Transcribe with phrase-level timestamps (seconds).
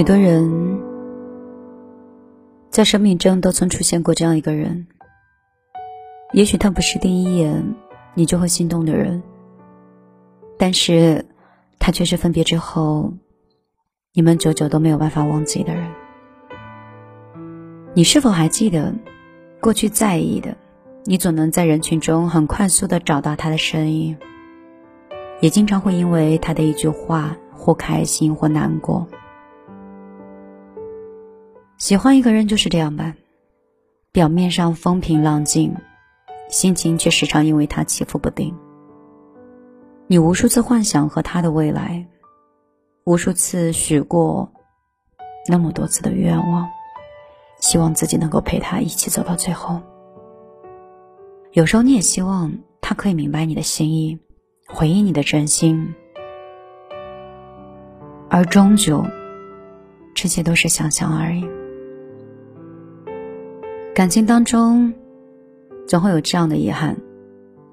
[0.00, 0.80] 许多人
[2.70, 4.86] 在生命中都曾出现过这样一个人，
[6.32, 7.74] 也许他不是第一眼
[8.14, 9.22] 你就会心动的人，
[10.56, 11.26] 但是
[11.78, 13.12] 他却是分别之后
[14.14, 15.86] 你们久久都没有办法忘记的人。
[17.92, 18.94] 你是否还记得
[19.60, 20.56] 过去在意的？
[21.04, 24.16] 你总能在人群中很快速的找到他的身影，
[25.42, 29.06] 也经常会因为他的一句话或开心或难过。
[31.80, 33.14] 喜欢一个人就是这样吧，
[34.12, 35.74] 表面上风平浪静，
[36.50, 38.54] 心情却时常因为他起伏不定。
[40.06, 42.06] 你无数次幻想和他的未来，
[43.04, 44.52] 无数次许过
[45.48, 46.68] 那么多次的愿望，
[47.60, 49.80] 希望自己能够陪他一起走到最后。
[51.52, 54.18] 有时候你也希望他可以明白你的心意，
[54.68, 55.94] 回应你的真心，
[58.28, 59.02] 而终究，
[60.14, 61.48] 这些都是想象而已。
[64.00, 64.94] 感情当中，
[65.86, 66.96] 总会有这样的遗憾：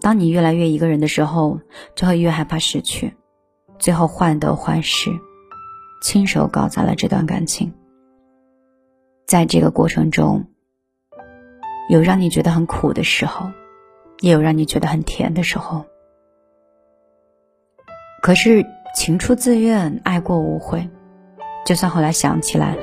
[0.00, 1.60] 当你越来越一个人的时候，
[1.94, 3.14] 就会越害怕失去，
[3.78, 5.12] 最后患得患失，
[6.02, 7.72] 亲手搞砸了这段感情。
[9.24, 10.44] 在这个过程中，
[11.88, 13.48] 有让你觉得很苦的时候，
[14.18, 15.84] 也有让你觉得很甜的时候。
[18.20, 20.90] 可是情出自愿，爱过无悔，
[21.64, 22.76] 就算后来想起来，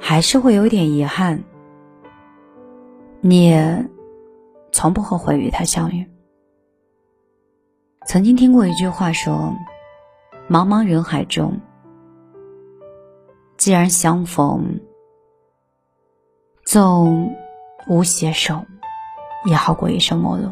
[0.00, 1.42] 还是会有点遗憾。
[3.26, 3.88] 你也
[4.70, 6.06] 从不后悔与他相遇。
[8.04, 9.50] 曾经听过一句话说
[10.46, 11.58] ：“茫茫人海中，
[13.56, 14.78] 既然相逢，
[16.66, 17.34] 纵
[17.88, 18.62] 无携手，
[19.46, 20.50] 也好过一生陌路。”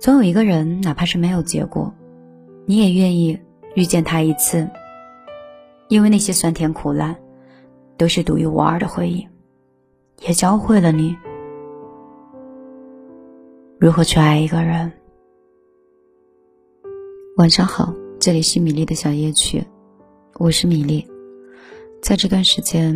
[0.00, 1.92] 总有一个人，哪怕是没有结果，
[2.64, 3.38] 你也愿意
[3.74, 4.66] 遇见他一次，
[5.88, 7.14] 因为那些酸甜苦辣，
[7.98, 9.28] 都是独一无二的回忆。
[10.22, 11.16] 也教会了你
[13.78, 14.90] 如何去爱一个人。
[17.36, 19.62] 晚上好，这里是米粒的小夜曲，
[20.38, 21.06] 我是米粒。
[22.00, 22.94] 在这段时间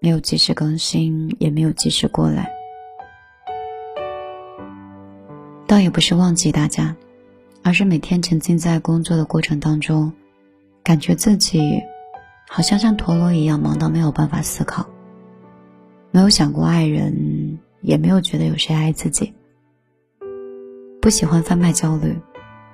[0.00, 2.50] 没有及时更新，也没有及时过来，
[5.66, 6.96] 倒也不是忘记大家，
[7.62, 10.10] 而是每天沉浸在工作的过程当中，
[10.82, 11.82] 感觉自己
[12.48, 14.86] 好像像陀螺一样忙到没有办法思考。
[16.10, 19.32] 没有想过爱人，也没有觉得有谁爱自己。
[21.00, 22.16] 不喜欢贩卖焦虑，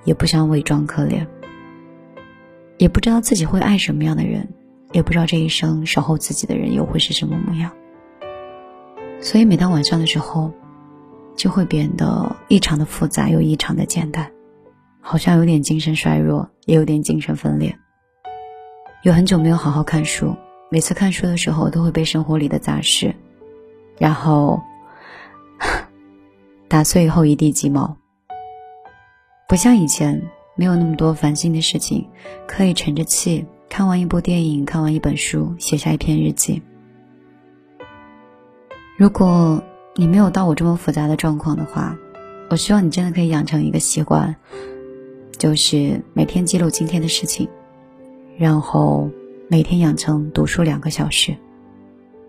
[0.05, 1.27] 也不想伪装可怜。
[2.79, 4.49] 也不知道自己会爱什么样的人，
[4.93, 7.71] 也不知道这一生守候自己的人又会是什么模样。
[9.21, 10.53] 所以每当晚上的时候，
[11.37, 14.31] 就会变得异常的复杂又异常的简单，
[15.01, 17.77] 好像有点精神衰弱，也有点精神分裂。
[19.03, 20.35] 有很久没有好好看书，
[20.75, 23.15] 每次看书的时候都会被生活里的杂事。
[23.97, 24.61] 然后
[26.67, 27.97] 打碎以后一地鸡毛，
[29.49, 30.21] 不像以前
[30.57, 32.05] 没有那么多烦心的事情，
[32.49, 36.61] 可以沉着气看完一部电影，看完一本书，写下一篇日记。
[38.97, 39.63] 如果
[39.95, 41.97] 你没有到我这么复杂的状况的话，
[42.51, 44.35] 我希望你真的可以养成一个习惯，
[45.39, 47.49] 就是每天记录今天的事情，
[48.37, 49.09] 然后
[49.47, 51.37] 每天养成读书两个小时。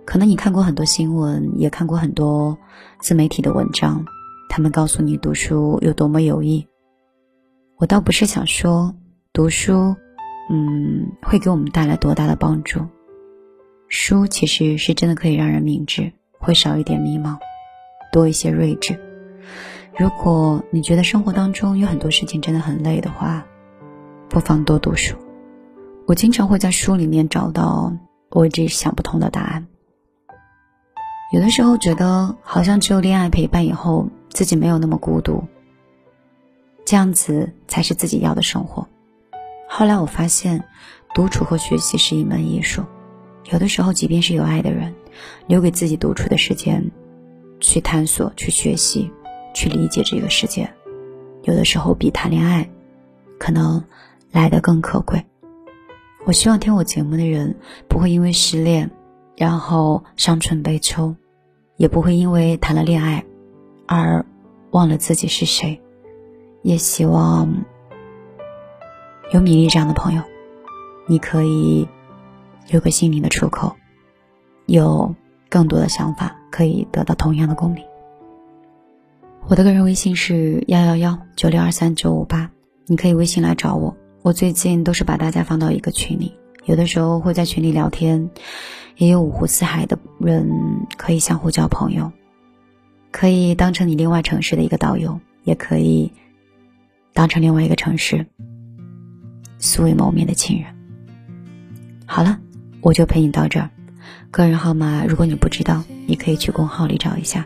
[0.04, 2.58] 可能你看过很多新闻，也看过很多
[3.00, 4.06] 自媒体的文章，
[4.50, 6.68] 他们告诉你读书有多么有益。
[7.78, 8.94] 我倒不是想说
[9.32, 9.96] 读书，
[10.52, 12.82] 嗯，会给我们带来多大的帮助。
[13.88, 17.38] 书其实是真的可以让人明智，会少一点迷茫，
[18.12, 19.00] 多一些睿智。
[19.98, 23.46] 如果你觉得生活当中有很多事情真的很累的话，
[24.30, 25.16] 不妨多读书。
[26.08, 27.92] 我经常会在书里面找到
[28.30, 29.66] 我一直想不通的答案。
[31.34, 35.44] 有的时候觉得好像只有恋爱陪伴以后，自己没有那么孤独。
[36.86, 38.88] 这样子才是自己要的生活。
[39.68, 40.64] 后来我发现，
[41.16, 42.84] 独处和学习是一门艺术。
[43.46, 44.94] 有的时候，即便是有爱的人，
[45.48, 46.92] 留给自己独处的时间，
[47.60, 49.12] 去探索、去学习、
[49.56, 50.72] 去理解这个世界，
[51.44, 52.70] 有的时候比谈恋爱
[53.40, 53.84] 可能
[54.32, 55.26] 来的更可贵。
[56.26, 57.56] 我希望听我节目的人
[57.88, 58.92] 不会因为失恋。
[59.38, 61.14] 然后伤春悲秋，
[61.76, 63.26] 也不会因为谈了恋爱
[63.86, 64.26] 而
[64.72, 65.82] 忘了自己是谁。
[66.62, 67.66] 也希望
[69.34, 70.22] 有米粒这样的朋友，
[71.06, 71.86] 你可以
[72.70, 73.76] 有个心灵的出口，
[74.68, 75.14] 有
[75.50, 77.84] 更多的想法可以得到同样的共鸣。
[79.50, 82.50] 我的个人微信是幺幺幺九六二三九五八，
[82.86, 83.98] 你可以微信来找我。
[84.26, 86.34] 我最近都是把大家放到一个群里。
[86.64, 88.32] 有的时候会在群里聊天，
[88.98, 90.50] 也有五湖四海的人
[90.98, 92.12] 可以相互交朋友，
[93.12, 96.12] 可以当成你另外城市的一个导游，也可以
[97.14, 98.26] 当成另外一个城市
[99.60, 100.74] 素未谋面的亲人。
[102.08, 102.40] 好了，
[102.82, 103.70] 我就陪你到这儿。
[104.32, 107.46] 个人号码，如果你不知道，你可以去公号里找一下。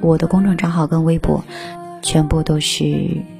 [0.00, 1.42] 我的公众账号跟微博，
[2.02, 2.84] 全部都是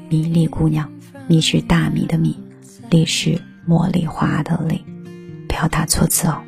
[0.09, 0.91] 米粒姑娘，
[1.29, 2.37] 米是大米的米，
[2.91, 4.85] 你是茉莉花的泪。
[5.49, 6.43] 不要打错字哦。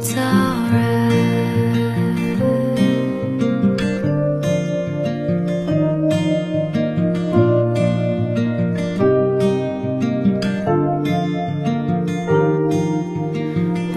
[0.00, 0.78] it's alright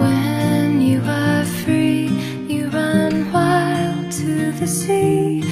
[0.00, 2.08] When you are free,
[2.48, 5.44] you run wild to the sea.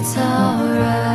[0.00, 1.09] it's alright.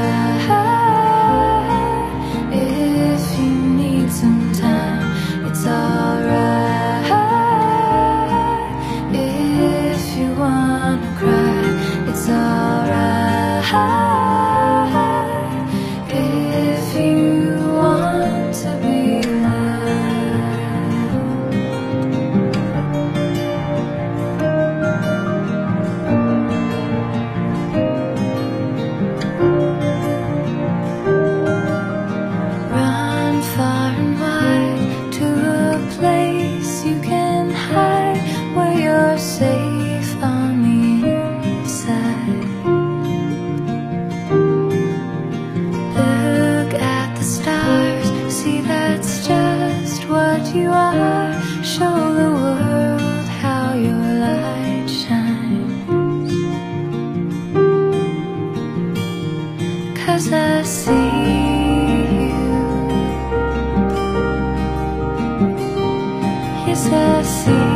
[66.65, 67.74] He's a sea.